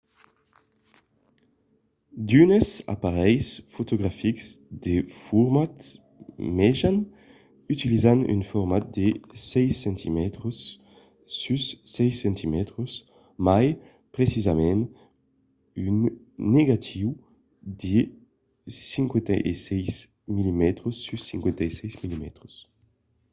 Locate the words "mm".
20.37-20.63, 22.21-22.25